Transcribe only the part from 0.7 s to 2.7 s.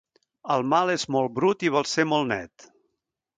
mal és molt brut i vol ser molt net.